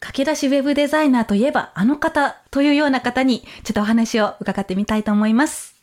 [0.00, 5.74] 駆け出しウェブデザイナーといえばあの方というような方にちょっとお話を伺ってみたいと思います。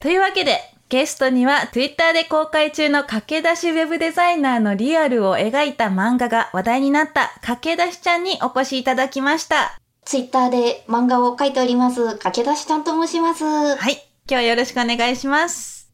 [0.00, 9.78] というわけでゲストには Twitter で公開中の駆け出しウェブデザイナーのリアルを描いた漫画が話題になった駆け出しちゃんにお越しいただきました。
[10.04, 13.44] ツイッターで漫画を描いております、駆け出しちゃんと申します。
[13.44, 13.92] はい。
[13.94, 15.90] 今日はよろしくお願いします。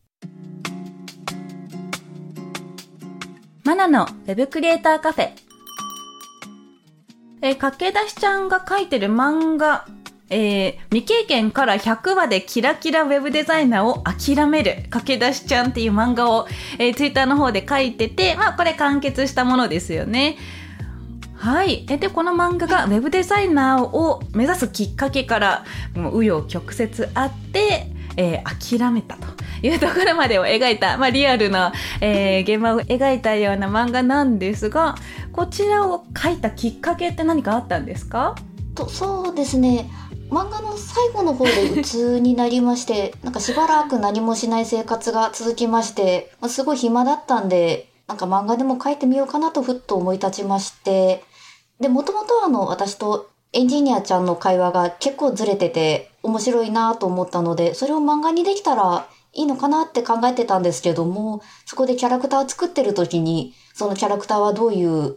[3.65, 5.44] マナのウェブクリエイターカフェ。
[7.45, 9.87] えー、駆け出しちゃんが書いてる漫画、
[10.31, 20.39] えー、未経験から100話でキラキラウェブデザイナーを諦める駆け出しちゃんっていう漫画を、えー、ツイッターの方で書いてて、まあこれ完結したものですよね。
[21.37, 21.85] はい。
[21.91, 25.65] えで、この漫画がウェブデザイナーを目指すきっかけから、
[25.95, 29.27] もう紆余曲折あって、えー諦めたと
[29.63, 34.95] いうところまでを描いた、まあ、リアルな、えー現場を描いたような漫画なんですが、
[35.33, 38.35] こちらを書いたきっかけって何かあったんですか？
[38.75, 39.91] とそうですね。
[40.31, 51.23] 漫画の最後の方で鬱になりまして なんかしばらく何もしない生活が続きまして、まあ、すごい暇だったんでなんか漫画でも描いてみようかなとふっと思い立ちまして
[51.79, 65.17] でもともとはあの私とエンジニアちゃんの会話が結構ずれてて面白いなと思ったのでそれを漫画にできたらいいのかなって考えてたんですけどもそこでキャラクターを作ってる時にそのキャラクターはどういう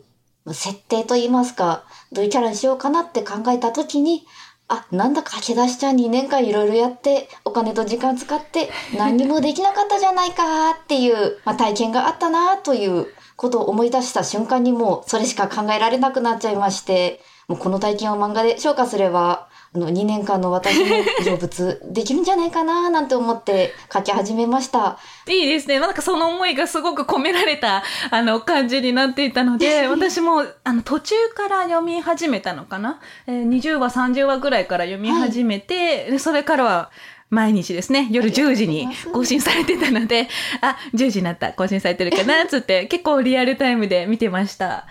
[0.53, 4.25] 設定と言いますか、どういうキャラにしようかなって考えた時に、
[4.69, 24.97] あ、なんだ駆け出しちゃん2年間いろいろやって、お金と時間使って何にもできなかったじゃないかっていう、まあ、体験があったなということを思い出した瞬間にもうそれしか考えられなくなっちゃいまして、もうこの体験を漫画で消化すれば、あの2年間の私の成仏できるんじゃないかな なんて思って書き始めました。
[25.28, 25.79] いいですね。
[25.79, 36.89] なんかその思いがすごく込められた、あの、感じになっていたので、 私も、あの、途中から読み始めたのかな、えー、?20 話、30話ぐらいから読み始めて、でそれからは、
[37.29, 40.29] 毎日ですね、夜10時に更新されてたので、
[40.61, 44.85] あ、10時になった、更新されてるかな、つって、結構リアルタイムで見てました。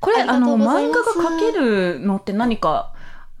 [0.00, 2.94] これ、あの、漫画が描けるのって何か、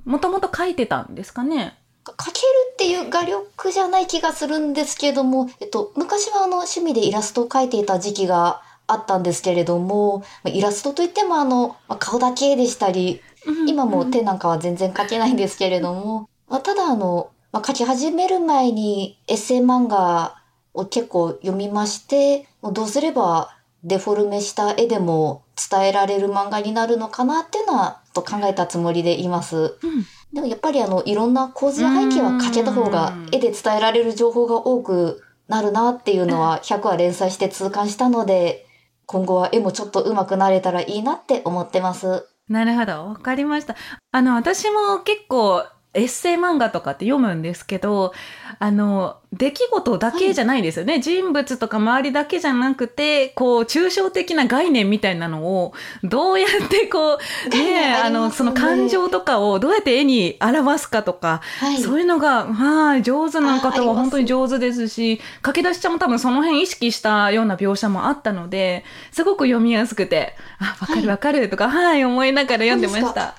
[0.04, 1.76] もともと書いてたんですかね？
[2.06, 13.20] 書けるっていう画力じゃない気がするんですけれども、えっと、昔はあの趣味でイラストを描いていた時期があったんですけれども、まあイラストといってもあの、まあ顔だけでしたり、
[13.66, 20.42] 今も手なんかは全然描けないんですけれども、まあ、ただあの、まあ、描き始める前にエッセイ漫画
[20.74, 29.56] を結構読みまして、もうどうすればデフォルメした絵でも伝えられる漫画になるのかなっていうのは、と考えたつもりでいます。
[29.56, 38.64] うんでもやっぱりあの、いろんな構図や背景は描けた方がうん絵で伝えられる情報が多くなるなっていうのは 100話連載して痛感したので、
[39.06, 42.28] 今後は絵もちょっと上手くなれたらいいなって思ってます。
[42.48, 43.06] なるほど。
[43.06, 43.74] わかりました。
[44.12, 48.12] あの、私も結構、エッセイ漫画とかって読むんですけど、
[48.60, 51.00] あの、出来事だけじゃないですよね。
[51.00, 55.72] 人物とか周りだけじゃなくて、こう、抽象的な概念みたいなのを、
[56.04, 57.18] どうやってこう、
[57.50, 61.78] 概ね、あの、その感情とかをどうやって絵に表すかとか、はい。
[61.78, 73.34] そういうのが、はい、上手な方は本当に上手ですし、駆け出しちゃんも多分その辺意識したような描写もあったので、すごく読みやすくて、あ、わかるわかるとか、はい、思いながら読んでました。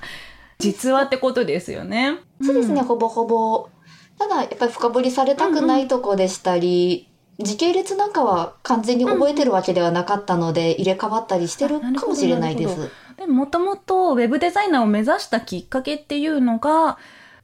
[0.61, 2.19] 実話ってことですよね。
[2.41, 3.69] そうですね、んほぼほぼ。
[4.17, 12.91] ただ、やっぱり深掘りされたくないとこでしたり、時系列なんかは完全に覚えてるわけではなかったので、入れ替わったりしてるかもしれないです。
[13.17, 16.97] でもともとウェブデザイナーを目指したきっかけっていうのが、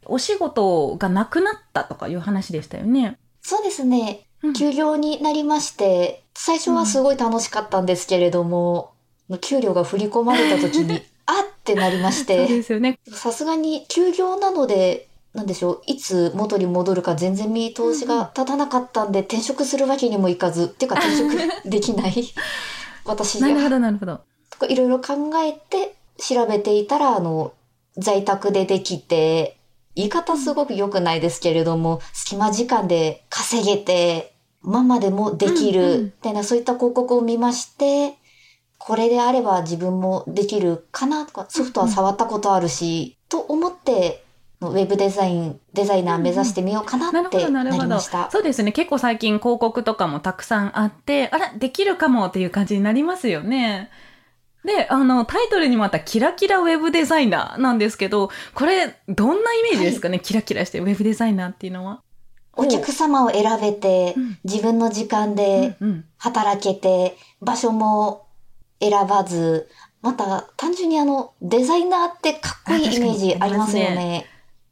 [0.06, 3.18] お仕事がなくなったとかいう話でしたよね。
[3.42, 4.54] そうですねうん。
[4.54, 8.94] 休業になりまして、最初はすごい楽しかったんですけれども、
[9.42, 13.00] 給料が振り込まれた時に、 あってなりましそうて、ですよね。
[13.12, 22.34] さすがに休業なので、なんでしょう、いつ元に戻るか全然見通しが立たなかったんで、転職するわけにもいかず、っていうか転職できない。
[23.06, 24.22] 私が、なるほど、なるほど。
[24.50, 27.52] とかいろいろ考えて調べていたら、あの、
[27.98, 29.58] 在宅でできて、
[29.96, 35.98] 言い方すごく良くないですけれども、隙間時間で稼げて、ママでもできうんうん。
[35.98, 38.16] る、みたいなそういった広告を見まして、
[38.88, 44.24] これであれば自分もできるかなとか、ソフトは触ったことあるし、と思って、
[44.62, 47.84] ウェブデザイン、デザイナー目指してみようかななるほど、ってななるほど。
[47.84, 48.31] りました。
[48.31, 48.72] そうですね。
[48.72, 53.89] 結構最近広告とかもたくさんあって、あら、できるかもっていう感じになりますよね。
[54.63, 62.04] で、あの、タイトルにもあったキラキラウェブデザイナーなんですけど、これ、どんなイメージですかね、キラキラしてウェブデザイナーっていうのは。
[62.56, 68.27] お客様を選べてうん、自分の時間でうんうん働けて、場所も
[68.80, 69.70] 選ばず、
[70.02, 74.26] また単純にあの、デザイナーってかっこいいイメージありますよあ確かにありね。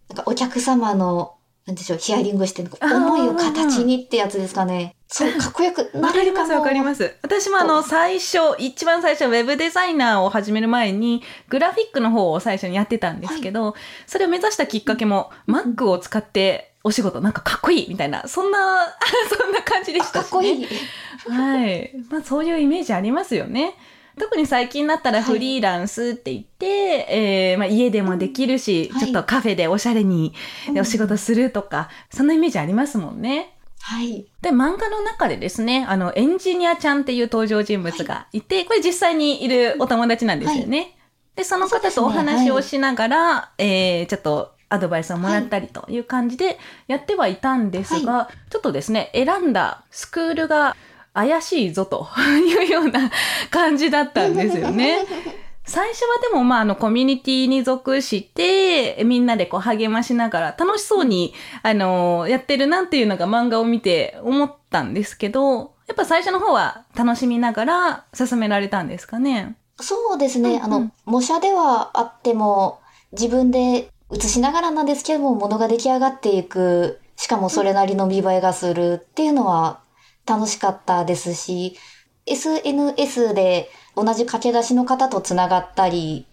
[0.09, 1.35] なんかお客様の、
[1.65, 4.95] なんでしょう、ヒアリングして、思いを形にってやつですかね。
[5.07, 6.51] そう、 かっこよくなわかります。
[6.51, 7.15] わかります。
[7.23, 13.75] 私もあの、最初、一番最初、ウェブデザイナーを始める前に、グラフィックの方を最初にやってたんですけど、
[14.05, 18.95] それを目指したきっかけも、Mac を使ってお仕事なんかかっこいいみたいな、そんな、
[19.35, 20.29] そんな感じであしたし、ね。
[20.29, 20.67] かっこいい。
[21.27, 21.91] はい。
[22.11, 23.75] まあそういうイメージありますよね。
[24.17, 25.33] 特に最近になったらはい。
[25.33, 26.67] フリーランスって言って、
[27.09, 29.01] えーまあ、家でもできるし、はい。
[29.01, 30.33] ちょっとカフェでおしゃれに
[30.79, 33.55] お仕事するとか、そんなイメージありますもんね。
[33.81, 34.25] はい。
[34.41, 38.41] で、漫画の中でですね、あの、エンジニアちゃんっていう登場人物がい。
[38.41, 40.97] て、これ実際にいるお友達なんですよね。
[41.35, 46.57] で、その方とお話をしながら、えー、ちょっとアドバイスをもらったりという感じで
[46.87, 50.75] やってはいたんですが、ちょっとですね、選んだスクールが
[51.15, 52.07] 怪しいぞと
[52.45, 53.09] いうような
[53.49, 54.99] 感じだったんですよね。
[55.67, 61.33] 最初はでもまああのコミュニティに属してみんなでこう励ましながら楽しそうに
[61.63, 69.55] あのやってるなっていうのが漫画を見て思ったんですけどやっぱ最初の方は楽しみながら進められたんですかね。
[69.79, 70.49] そうですね。
[70.49, 72.79] うんうんあの、模写ではあっても、
[73.11, 79.79] 自分で写しながらなんですけども、ものが出来上がっていく、しかもそれなりの見栄えがするっていうのは
[80.25, 81.77] 楽しかったですし、
[82.25, 86.25] SNS で同じ駆け出しの方とつながったり、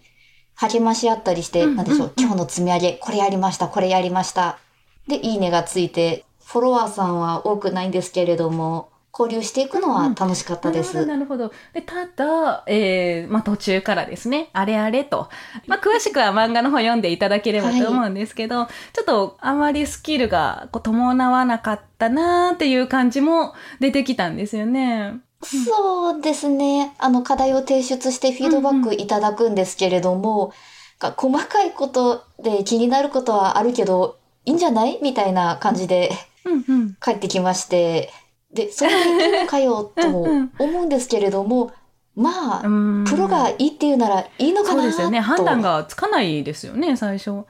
[0.55, 4.59] 励まし合ったりして、なんでしょう、今日の積み上げ、これやりました、これやりました。
[5.07, 10.95] で、いいねがついて、フォロワーさんは多くないんですけれども、交流していくのは楽しかったです。
[11.05, 11.53] なるほど、なるほど。
[11.73, 15.29] で、ただ、えー、まあ途中からですね、あれあれと。
[15.67, 25.19] まあ詳しくは漫画の方読んでいただければと思うんですけど、ちょっとあまりスキルがこう伴わなかったなーっていう感じも出てきたんですよね。
[25.43, 26.95] そうですね。
[26.97, 30.53] あの、課題を提出してフィードバックいただくんですけれども、
[30.99, 34.99] が細かいことで気になることはあるけど、いいんじゃない？
[35.01, 36.11] みたいな感じで
[36.45, 36.97] うんうん。
[37.01, 38.09] 帰ってきまして、
[38.53, 41.71] で、それでいいのかよと思うんですけれども、
[42.15, 45.19] まあ、うんプロがいいっていうならいいのかなそうですよね。
[45.19, 47.45] 判断と、がつかないですよね、最初。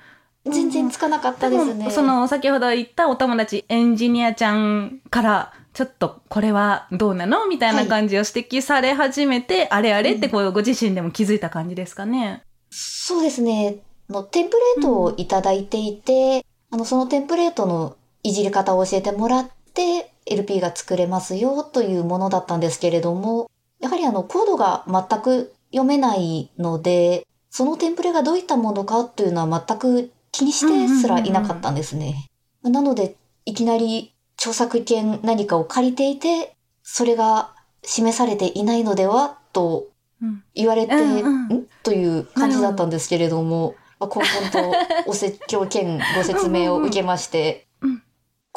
[0.46, 1.86] 全然つかなかったでですね。
[1.86, 12.44] も、その、先ほど言ったお友達、エンジニアちゃんから、ちょっとこれはどうなのみたいな感じを指摘され始めて、あれあれってこうご自身でも気づいた感じですかね。
[12.70, 13.78] そうですね。
[14.10, 23.50] あの、テンプレートをいただいていて、あの、そのテンプレートのいじり方を教えてもらって、LP が作れますよというものだったんですけれども、
[23.80, 32.30] やはりあの、コードが全く読めないので、そのテンプレがどういったものかというのは全く気にしてすらいなかったんですね。
[32.64, 33.16] なので、
[33.46, 37.54] いきなり著作権何かを借りていて、それが
[37.84, 39.88] 示されていないのではと
[40.22, 41.48] うん言われて、うん。
[41.50, 41.66] うんん。
[41.84, 44.74] という感じだったんですけれども、まあ、根本
[45.06, 47.63] とお説教兼ご説明を受けまして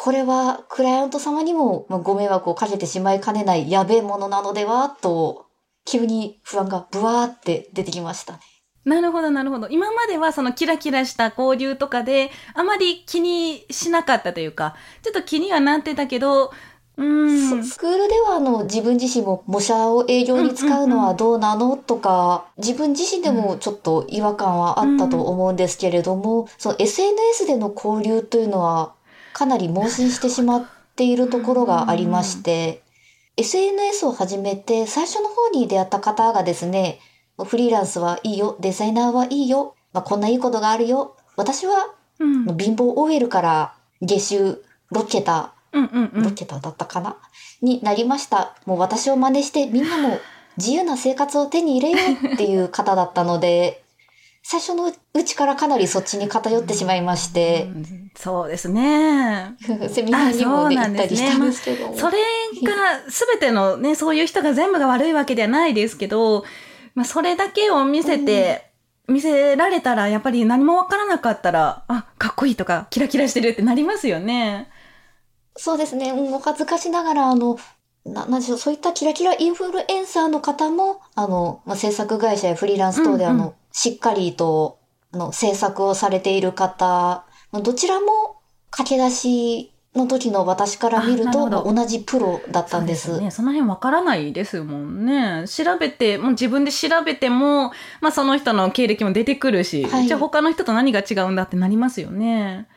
[0.07, 5.47] これはクライアント様にもまあご迷惑をかけてしまいかねないやべえものなのではと、
[5.85, 8.39] 急に不安がブワーって出てきましたね。
[8.85, 9.67] なるほど、なるほど。
[9.69, 16.53] 今まではそのキラキラした交流とかで、あまり気にしなかったというか、ちょっと気にはなってたけど、
[16.97, 17.65] うーん。
[17.65, 28.95] スクールではあの自分自身も模写を営業に使うのはどうなのとか、自分自身でもちょっと違和感はあったと思うんですけれども、その SNS での交流というのは
[29.37, 30.65] かなり盲信してしまっ
[30.97, 32.83] ているところがありまして、
[33.37, 37.01] SNS を始めて最初の方に出会った方がですね、
[37.45, 41.17] フリーランスはいいよ、デザイナーはいいよ、まあ、こんないいことがあるよ。
[41.37, 42.57] 私はうん。
[42.57, 46.35] 貧乏 OL から月収6桁うんうんう6ん。
[46.35, 47.19] 桁だったかな、
[47.61, 48.57] になりました。
[48.65, 50.19] もう私を真似してみんなも
[50.57, 53.85] 自由な生活を手に入れようっていう方だったので、
[54.49, 59.57] 最初のうちからかなりそっちに偏ってしまいましてう、んそうですね。
[59.91, 61.93] セミナーにもで行ったりしたんですけど。
[61.93, 62.19] それ
[62.63, 66.45] が、すべてのね、そういう人が全部が悪いわけではないですけど、
[66.95, 68.71] まあ、それだけを見せて、
[69.09, 74.69] 見せられたら、やっぱり何もわからなかったら、あ、かっこいいとか、キラキラしてるってなりますよね。
[75.57, 76.13] そうですね。
[76.13, 77.59] うんお恥ずかしながら、あの、
[78.05, 84.79] な、なんでしょう、そういったキラキラインフルエンサーの方も、あの、まあ、制作会社やフリーランス等で、うんうんあの、しっかりと、
[85.13, 88.41] あの、制作をされている方、どちらも
[88.71, 93.09] 駆け出しの時の私から見ると、同じプロだったんです。
[93.09, 93.31] そうね。
[93.31, 95.45] その辺わからないですもんね。
[95.47, 102.69] 調べて、もう自分で調べても、まあその人の経歴も出てくるし、はいじゃあ他の人と何が違うんだってなりますよね。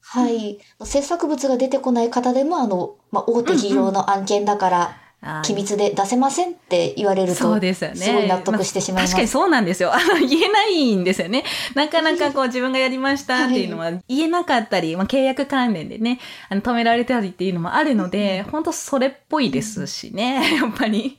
[0.00, 0.58] はい。
[0.82, 5.09] 制作物が出てこない方でも、あの、まあ、大手企業の案件だから、あー
[5.42, 7.96] 機密で出せませんって言われると、そうですよね。
[7.96, 9.10] すごい納得してしまいます。
[9.10, 9.92] あ確かにそうなんですよ。
[9.94, 11.44] あの、言えないんですよね。
[11.74, 21.18] なかなかこう自分がやりましたっていうのは言えなかったり、まあ契約関連でね、あの止められたりっていうのもあるので、本当それっぽいですしね、 やっぱり。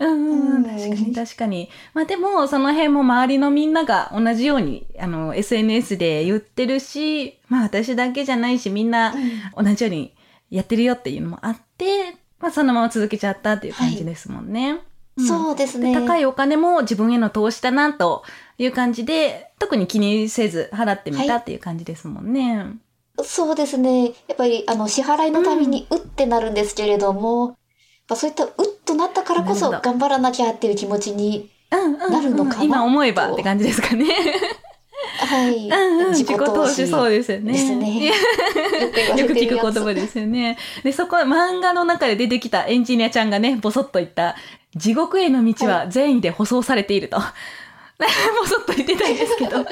[0.00, 1.68] うん確かに確かに。
[1.92, 9.14] まあでも、その辺も周りのみんなが同じように、あの、SNS で言ってるし、まあ私だけじゃないし、みんな
[9.56, 10.14] 同じように
[10.50, 14.70] やってるよっていうのもあって、まあそのまま続けちゃったっていう感じですもんね。
[14.70, 14.80] うん
[15.16, 15.94] そうですね。
[15.94, 18.24] 高いお金も自分への投資だなと
[18.58, 22.66] いう感じで、特に気にせず払ってみたっていう感じですもんね。
[23.22, 24.06] そうですね。
[24.06, 27.56] やっぱり、あの、支払いのために、うってなるんですけれども、やっ
[28.08, 28.50] ぱそういった、うっ
[28.84, 34.06] となったからこそ、頑張らなきゃっていう気持ちに、うんうんうんなるのかな今思えばって感じですかね。
[35.16, 35.68] はい。
[35.68, 37.52] うんうん、自己投資そうですよね。
[37.52, 38.06] ですね。
[39.16, 40.58] よく聞く言葉ですよね。
[40.82, 44.36] で、そこは漫画の中で出てきたエンジニアちゃんがね、ボソッと言った、
[44.76, 47.18] 地獄への道は善意で舗装されていると。
[47.18, 49.60] ボソッと言ってたんですけど。
[49.60, 49.64] い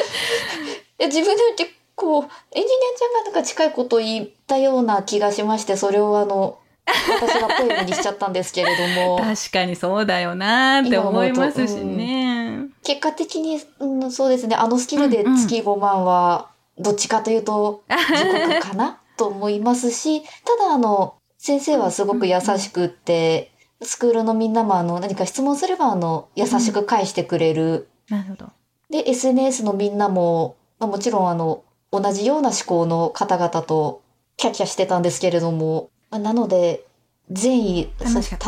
[0.99, 12.67] や自分で結構、エンジニアちゃんがなんか近いことを言ったような気がしまして、それをあの、私がポエムにしちゃったんですけれども、 確かにそうだよなーって思いますしね。
[12.83, 20.29] 結果的に、うん、そうですね、あのスキルでうんうん月5万は、どっちかというと、地獄かなと思いますし、た
[20.69, 27.89] だあの、先生はすごく優しくって、スクールのみんなもあの、何か質問すればあの、優しく返してくれる。
[28.09, 28.47] なるほど。
[28.91, 34.03] で、SNS のみんなも、まあ、もちろんあの、同じような思考の方々と
[34.37, 36.85] キャッキャしてたんですけれども、まあなので、
[37.31, 38.38] 善意、そ楽しかっ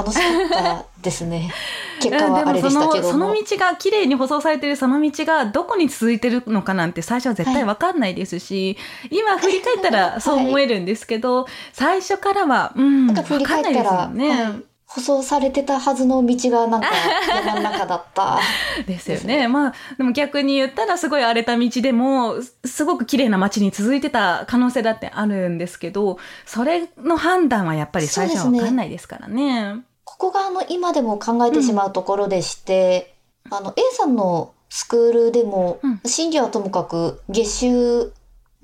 [0.50, 1.50] たですね。
[2.02, 2.90] 結果はあれでしたけども。
[2.90, 8.76] うんでもそのその道が綺麗に舗装されてるその道がどこに続いてるのかなんて最初は絶対わかんないですし、
[9.10, 14.73] 今振り返ったらそう思えるんですけど、最初からは、うん、か振り返ったら、わかんないですよね。
[14.94, 16.88] はい舗装されてたはずの道がなんか
[17.28, 18.38] 山の中だった。
[18.86, 19.48] ですよね。
[19.48, 29.82] まあ、でも逆に言ったらすごい荒れた道でも、すすごく綺麗な街に続いてた可能性だってあるんですけど、それの判断はやっぱり最初はわかんないですからね。
[30.04, 33.14] ここがあの今でも考えてしまうところでして、
[33.50, 38.12] あの A さんのスクールでも、うん新業はともかく月収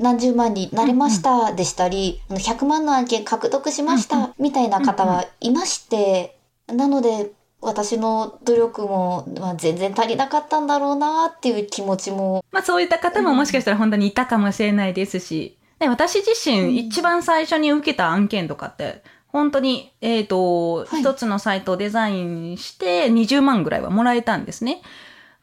[0.00, 7.30] 何十万になれましたでしたり、あの100万の案件獲得しましうんうたみたいな方はいまして、なので
[7.61, 16.69] 私の努力も、まあ、全然足りなかったんだろうなっていう気持ちも、まあそういった方ももしかしたら本当にいたかもしれないですし、ね、私自うん。
[16.69, 21.00] 身一番最初に受けた案件とかって、本当に、えっ、と、はい。
[21.00, 24.83] 一つのサイトをデザインして20万ぐらいはもらえたんですね。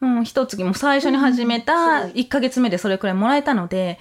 [0.00, 2.22] うん、一月も最初に始めうんたすごい。
[2.24, 3.98] 1ヶ月目でそれくらいもらえたので、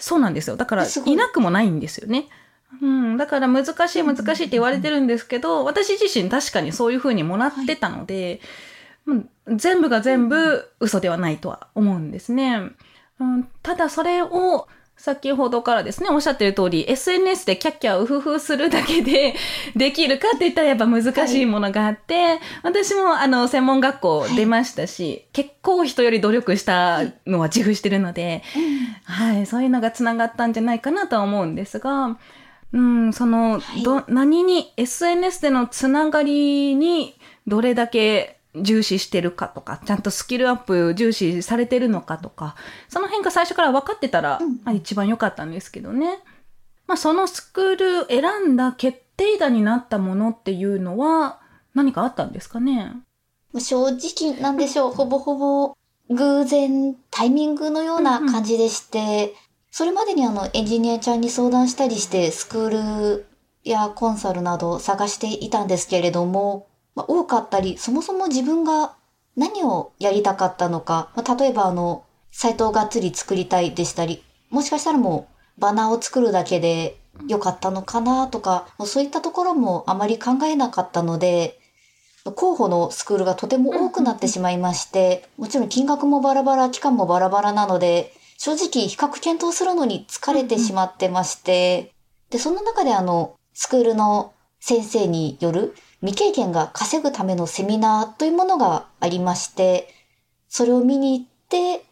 [0.00, 0.56] そうなんですよ。
[0.56, 2.26] だから、いいなくもないんですよね。
[2.82, 8.40] うん、だから難しい難しいって言われてるんですけど、私自身確かにそういう風にもらってたので、
[9.06, 12.70] うん全部が全部嘘ではないとは思うんですね。
[13.18, 14.68] うん、ただそれを
[15.00, 19.34] 先ほどからですね、おっしゃってる通り、SNS でキャッキャウフフするだけで
[19.74, 28.42] できるかって言ったらやっぱ難しいものがあって、私もあの専門学校出ましたし、結構人より努力したのは自負してるので、
[29.04, 32.18] はい、そういうのがつながったんじゃないかなとは思うんですが、
[32.74, 33.82] うん、その、はい。
[33.82, 42.56] ど、何に、SNS でのつながりにどれだけ重視してるかとか、ちゃんとスキルアップ重視されてるのかとか、
[42.88, 44.60] その辺が最初から分かってたら、うん。
[44.64, 46.18] まあ一番良かったんですけどね。
[46.86, 51.40] まあそのスクール選んだ決定打になったものっていうのは
[51.74, 52.92] 何かあったんですかね？
[53.58, 55.76] 正直なんでしょう、 ほぼほぼ
[56.08, 59.34] 偶然タイミングのような感じでして、
[59.70, 63.26] それまでにあのエンジニアちゃんに相談したりしてスクール
[63.62, 68.94] やコンサルなどを探していたんですけれども、まあ、多かったり、そもそも自分が
[69.36, 75.28] 何をやりたかったのか、まあ、例えばあの、サイトをがっつり作りたいでしたり、もしかしたらも
[75.58, 81.58] うバナーを作るだけで良かったのかなとか、そういったところもあまり考えなかったので、
[82.36, 91.92] 候補のスクールがとても多くなってしまいまして、もちろん金額もバラバラ、期間もバラバラなので、正直比較検討するのに疲れてしまってまして、
[92.30, 99.88] で、その中であの、スクールの先生による未経験が稼ぐためのセミナーというものがありまして、
[100.48, 101.84] それを見に行って、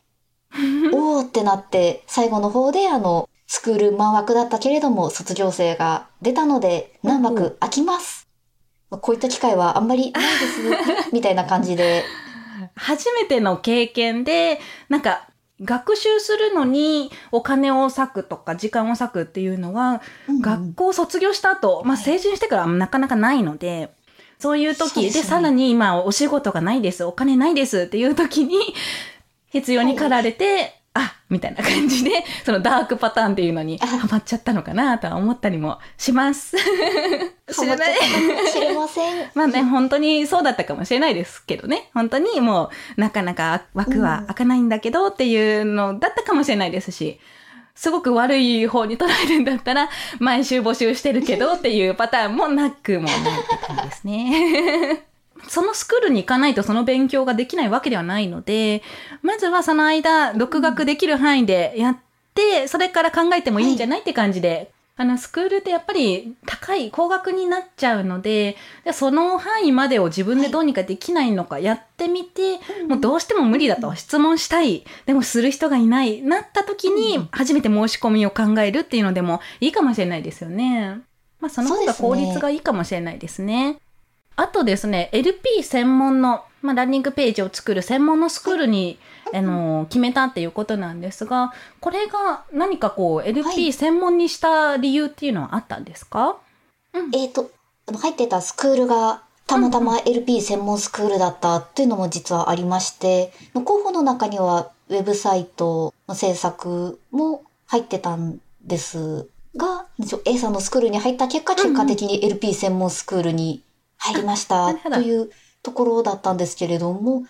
[0.93, 8.27] おーってなって、最後の方であの、スクール満枠だったけれども、卒業生が出たので、何枠空きます。
[8.91, 10.29] こういった機会はあんまりないで
[11.01, 12.05] す、 みたいな感じで。
[12.75, 15.29] 初めての経験で、なんか、
[15.61, 23.93] 学習するのにお金を割くとか時間を割くっていうのは、うん学校を卒業した後、まあ成人してからはなかなかないので、
[24.39, 28.57] そういう時でねさらに今お仕事がないです、お金ないですっていう時に
[29.51, 36.57] 必要に駆られて、あ、みたいな感じで、そのダークパターンっていうのにあハマっちゃったのかなとは思ったりもします。
[37.51, 37.95] 知らない。
[37.95, 39.31] ハマっちゃったかもしれません。
[39.35, 41.91] まあね、本当にそうだったかもしれないですけどね。
[41.95, 47.21] 本当にもう、なかなか枠は開かないんだけどっていうのだったかもしれないですし、
[47.79, 55.05] すごく悪い方に捉えるんだったら、 毎週募集してるけどっていうパターンもなくもないって感じですね。
[55.47, 58.83] そのスクールに行かないとその勉強ができないわけではないので、
[59.23, 61.99] まずはその間、独学できる範囲でやっ
[62.35, 81.01] て、それから考えてもいいんじゃないって感じで、あの、スクールってやっぱり高い、高額になっちゃうので、でその範囲までを自分でどうにかできないのかやってみて、もうどうしても無理だと質問したい、でもする人がいない、なった時に初めて申し込みを考えるっていうのでもいいかもしれないですよね。
[81.39, 83.79] まあその方が効率がいいかもしれないですね。
[84.35, 88.99] あとですね、LP 専門の、まあ、ランニングページを作る専門のスクールに、
[89.33, 93.73] あの決めたっていうことなんですが、これが何かこう、は LP い。
[93.73, 96.39] 専門にした理由っていうのはあったんですか、
[97.13, 97.51] えっ、と、
[97.87, 109.87] あの入ってたスクールがたまたま LP 専門スクールだったっていうのも実はありまして、候補の中にはウェブサイトの制作も入ってたんですが、
[110.27, 113.63] A さんのスクールに入った結果、結果的に LP 専門スクールに
[113.97, 114.97] 入りましたなるほど。
[114.97, 115.31] という
[115.63, 117.25] ところだったんですけれども、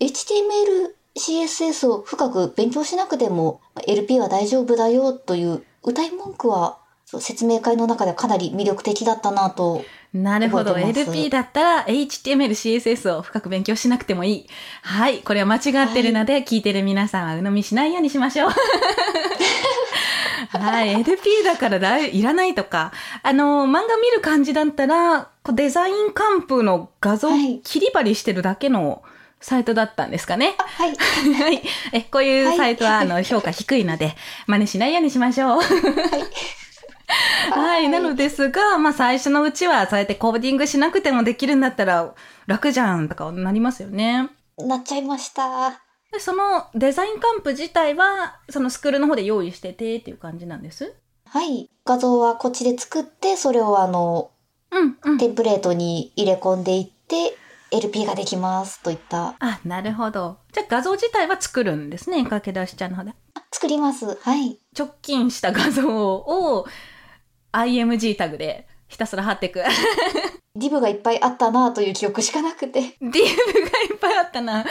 [0.00, 9.82] HTML、CSS を深く勉強しなくても LP は大丈夫だよという歌い文句は説明会の中ではかなり魅力的だったなと。
[10.12, 10.76] なるほど。
[10.76, 14.46] LP だったら HTML、CSS を深く勉強しなくてもいい。
[14.82, 15.18] はい。
[15.18, 18.50] これは間違ってるので、聞いてる皆さんは鵜呑みしないようにしましょう。
[20.50, 20.90] はい。
[20.90, 29.02] LP だからだいいらないとか、あの、漫画見る感じだったら、こうデザインカンプの画像、はい切り張りしてるだけの
[29.40, 30.54] サイトだったんですかね。
[30.58, 30.94] はい。
[30.96, 31.62] はい。
[31.92, 35.60] え、こういうサイトは、あの、 評価低いので、真似しないようにしましょう。
[37.50, 37.88] はい。
[37.90, 42.12] なのですが、まあ最初のうちはそうやってコーディングしなくてもできるんだったら
[42.46, 44.28] 楽じゃんとかなりますよね。
[44.58, 45.87] なっちゃいました。
[46.12, 50.94] でそのデザインカンプ自体は、そのスクールの方で用意しててっていう感じなんです？
[51.26, 51.70] はい。
[51.84, 54.30] 画像はこっちで作って、それをあの、
[54.70, 55.18] うんうん。
[55.18, 57.36] テンプレートに入れ込んでいって、
[57.70, 59.36] LP ができますといった。
[59.38, 60.38] あ、なるほど。
[60.52, 62.24] じゃあ画像自体は作るんですね。
[62.24, 63.12] 駆け出しちゃんの方で？
[63.34, 64.18] あ作ります。
[64.22, 64.58] はい。
[64.76, 66.66] 直近した画像を
[67.52, 69.62] IMG タグでひたすら貼っていく。
[70.58, 72.80] ディブがいっぱいあったなという記憶しかなくて。
[72.80, 73.22] DM がい
[73.94, 74.64] っぱいあったな。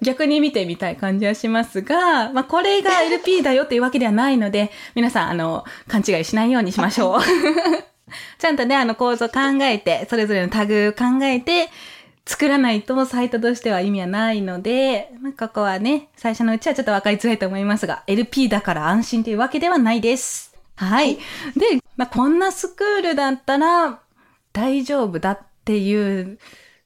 [0.00, 7.20] 逆に見てみたい感じはしますが、まあ、これが LP だよっていうわけではないので、皆さん、あの、勘違いしないようにしましょう。
[8.38, 11.68] ちゃんとね、あの構造考えて、それぞれのタグ考えて、
[12.24, 20.56] 作らないとサイトとしては意味はないので、まあ、ここはね、最初のうちはちょっと分かりづらいと思いますが、LP だから安心というわけではないです。
[20.74, 21.16] はい。
[21.16, 21.20] で、
[21.96, 24.00] まあ、こんなスクールだったら
[24.56, 26.38] 大丈夫だっていう、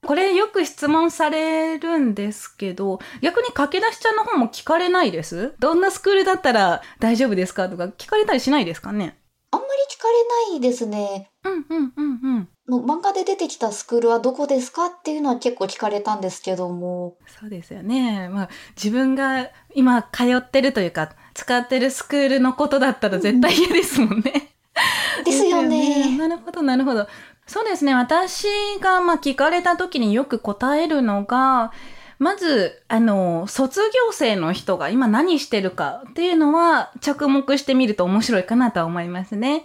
[0.05, 5.55] これよく質問されるんですけど、逆に駆け出しちゃんの方も聞かれないです？
[5.61, 7.69] どんなスクールだったら大丈夫ですか？
[7.69, 9.17] とか聞かれたりしないですかね？
[9.53, 11.31] あんまり聞かれないですね。
[11.45, 12.49] うんうんうんうん。
[12.69, 17.17] の漫画で出てきたスクールはどこですかっていうのは結構聞かれたんですけども。
[17.41, 18.29] そうですよね。
[18.31, 24.55] まあ自分が今通ってるというか使ってるスクールのことだったら絶対嫌ですもんね。
[25.25, 26.17] ですよですね。
[26.17, 27.07] なるほどなるほど。
[27.51, 27.97] そうですね。
[27.97, 28.47] 私
[28.81, 31.73] がま聞かれた時によく答えるのが、
[32.21, 39.65] まず、あの、卒業生の人が今何してるかっていうのは着目してみると面白いかなとは思いますね。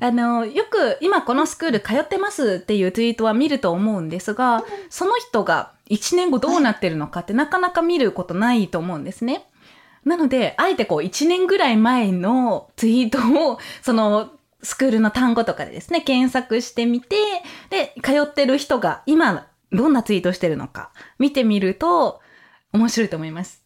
[0.00, 9.44] あの、よく今このスクール通ってますっていうツイートは見ると思うんですが、その人が1年後どうなってるのかってなかなか見ることないと思うんですね。
[10.06, 13.18] なので、あえてこう1年ぐらい前のツイート
[13.52, 14.30] を、その
[14.62, 17.16] スクールの単語とかでですね、検索してみて、
[17.70, 22.20] で、通ってる人が今どんなツイートしてるのか見てみると
[22.72, 23.62] 面白いと思います。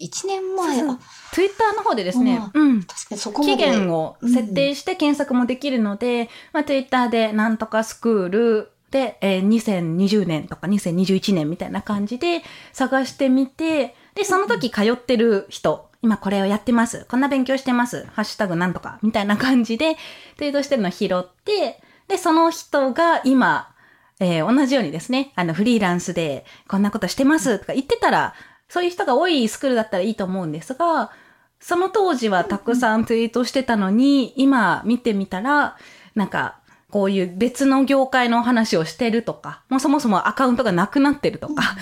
[0.00, 1.00] 1年前、そうそうあ、
[1.32, 2.82] ツイッターの方でですね、ううん。
[2.82, 3.42] 確かにそこ。
[3.44, 12.42] 期限を設定して検索もできるので、まあ、ツイッターでなんとかスクール、で、えー2020年とか2021年みたいな感じで
[12.72, 17.06] 探してみて、で、その時通ってる人、今これをやってます。
[17.08, 18.04] こんな勉強してます。
[18.12, 19.96] ハッシュタグなんとか、みたいな感じで、
[20.36, 23.74] ツイートしてるのを拾って、で、その人が今、
[24.20, 28.34] えー同じようにですね、あの、フリーランスでこんなことしてますとか言ってたら、
[28.68, 31.10] そういう人が多いスクールだったらいいと思うんですが、
[31.58, 35.78] その当時はたくさんツイートしてたのに、今見てみたら、
[36.14, 36.60] なんか、
[36.94, 41.74] こういう別の業界の話をしてるとか、もうそもそもアカウントがなくなってるとか、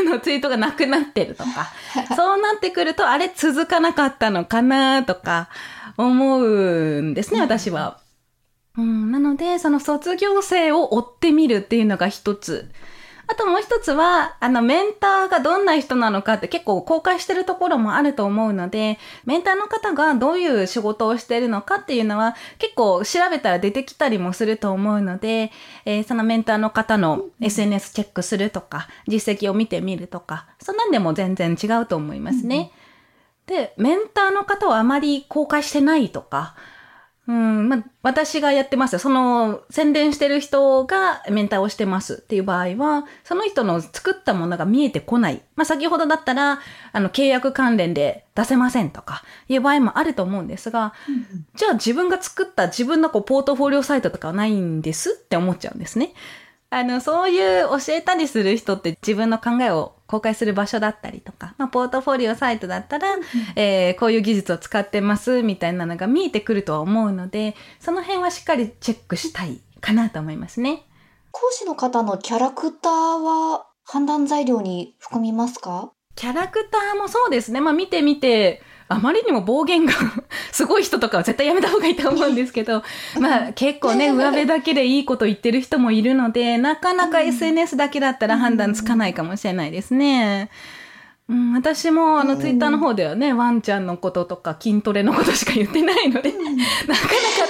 [0.00, 1.74] あのツイートがなくなってるとか、
[2.16, 5.50] そうなってくると、あれ続かなかったのかなとか
[5.98, 8.00] 思うんですね、私は。
[8.78, 12.70] うん、なので、その卒業生を追ってみるっていうのが一つ。
[13.28, 25.50] あともう一つは、あの、メンターがどんな人なのかって結構公開してるところもあると思うので、メンターの方がどういう仕事をしてるのかっていうのは結構調べたら出てきたりもすると思うので、
[25.84, 32.70] えーそのメンターの方の SNS チェックするとか、実績を見てみるとか、そんなんでも全然違うと思いますね。
[33.46, 36.54] で、メンターの方をあまり公開してないとか、
[37.28, 38.98] うん、まあ、私がやってますよ。
[39.00, 45.42] その、宣伝してる人がメンターをしてますっていう場合は、その人の作ったものが見えてこない。
[45.56, 46.60] まあ、先ほどだったら、
[46.92, 50.94] あの、契約関連で出せませんとかいう場合もあると思うんですが、
[51.56, 56.14] じゃあ自分が作った自分のこう、ポートフォリオサイトとかはないんですって思っちゃうんですね。
[56.70, 63.16] あの、そういう教えたりする人って自分の考えを公開する場所だったりとか、まあ、ポートフォリオサイトだったら、
[63.56, 70.84] えーこういう技術を使ってますみたいなのが見えてくるとは思うので、その辺はしっかりチェックしたいかなと思いますね。
[71.32, 75.92] 講師の方のキャラクターは判断材料に含みますか？
[76.14, 77.60] キャラクターもそうですね。
[77.60, 79.92] まあ見てみて、あまりにも暴言が
[80.52, 82.84] すごい人とかは絶対やめた方がいいと思うんですけど、
[83.20, 90.50] まあ結構ね、上辺だけでいいこと言ってる人もいるので、なかなか SNS だけだったら判断つかないかもしれないですね。
[90.50, 90.85] うん、
[91.28, 97.02] 私もあのツイッターの方ではね、ワンちゃんのこととか筋トレのことしか言ってないので、なかなか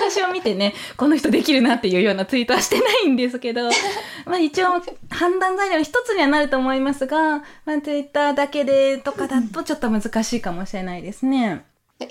[0.09, 3.69] 私を見てね、この人できるなっていうようなツイートはしてないんですけど、
[4.25, 11.67] まあ一応判断材料の一つにはなると思いますが、まあツイッターだけでとかだとちょっと難しいかもしれないですね。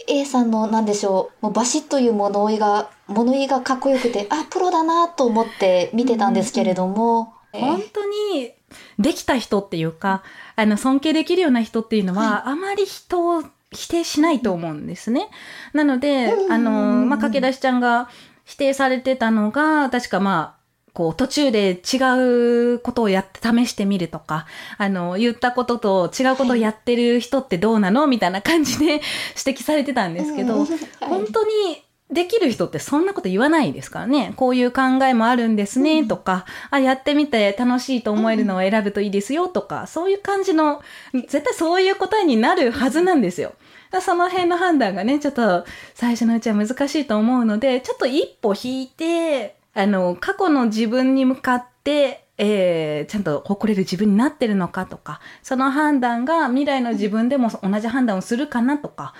[0.08, 7.66] A さんの何でしょうもうバシッという物言いが物言いがかっこよくてあプロだなと思って見てたんですけれども、えー。
[7.66, 8.52] 本当に
[9.00, 10.24] できた人っていうか、
[10.56, 15.30] あの尊敬できるような人っていうのは、あまり人を否定しないと思うんですね。
[15.74, 16.72] なので、うんあの、
[17.06, 18.10] まあ、駆け出しちゃんが
[18.46, 24.46] 否定されてたのが、確かまあ、こう途中で違うことをやって試してみるとか、
[24.78, 28.08] あの、言ったことと違うことをやってる人ってどうなの？
[28.08, 28.86] みたいな感じで
[29.46, 30.66] 指摘されてたんですけど、
[31.02, 34.34] 本当にできる人ってそんなこと言わないですからね。
[34.36, 43.54] こういう考えもあるんですね、とか、あ、やってみて楽しいと思えるのを選ぶといいですよ、とか、そういう感じの、絶対そういう答えになるはずなんですよ。
[44.02, 59.14] その辺の判断がね、ちょっと最初のうちは難しいと思うので、ちょっと一歩引いて、あの、過去の自分に向かって、えー、ちゃんと誇れる自分になってるのかとか、その判断が未来の自分でも同じ判断をするかなとか、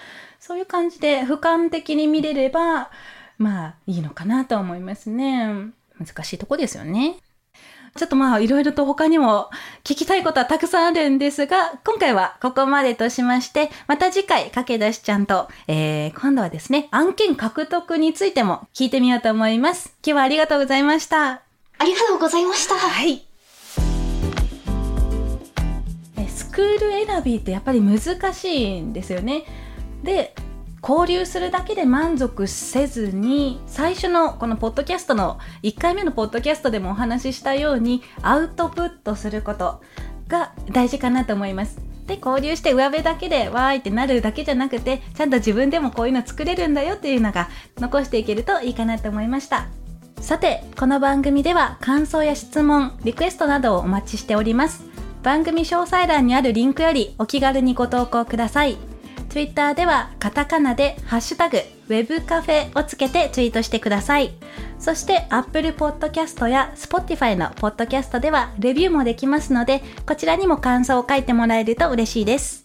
[0.46, 2.92] そういう感じで俯瞰的に見れれば、
[3.40, 5.72] まあいいのかなと思いますね。
[6.00, 7.16] 難しいとこですよね。
[7.96, 9.50] ちょっとまあいろいろと他にも
[9.84, 19.96] 聞きたいことはたくさんあるんですが、今回はここまでとしまして、また次回、駆け出しちゃんと、えー、今度はですね、案件獲得についても聞いてみようと思います。
[20.06, 21.42] 今日はありがとうございました。
[21.80, 22.76] ありがとうございました。
[22.76, 23.26] はい。
[26.20, 28.00] えスクール選びってやっぱり難
[28.32, 29.65] しいんですよね。
[30.04, 30.36] で、
[30.88, 39.82] 交流するだけで満足せずに最初のこのポッドキャストの1回目のポッドキャストでもお話ししたようにアウトプットすること
[40.28, 41.80] が大事かなと思います。
[42.06, 49.68] で交流して上辺だけでわーいってなるだけじゃなくてちゃんと自分でもこういうの作れるんだよっていうのが残していけるといいかなと思いました。
[50.22, 54.84] さて、この番組では感想や質問、リクエストなどをお待ちしております。
[55.24, 58.78] 番組詳細欄にあるリンクよりお気軽にご投稿ください。
[59.36, 61.58] Twitter ではカタカナでハッシュタグ
[61.90, 64.32] Web カフェをつけてツイートしてください。
[64.80, 72.64] そして Apple Podcast や Spotify の Podcast ではレビューもできますので、こちらにも感想を書いてもらえると嬉しいです。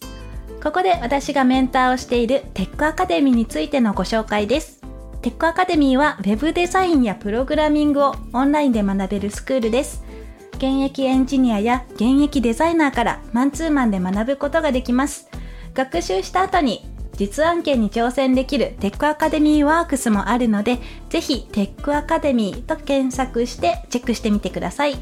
[0.63, 4.79] ここで私がメンターをしているテックアカデミーについてのご紹介です。
[5.21, 10.05] テックアカデミーは Web デザインやプログラミングをオンラインで学べるスクールです。
[10.53, 15.27] 現役エンジニアや現役デザイナーからマンツーマンで学ぶことができます。
[15.73, 16.85] 学習した後に
[17.17, 20.79] 実案件に挑戦できるテックアカデミーワークスもあるので、
[21.09, 24.97] ぜひテックアカデミーと検索してチェックしてみてください。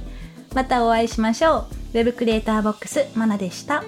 [0.54, 1.98] またお会いしましょう。
[1.98, 3.84] Web クリエイターボックスマナでした。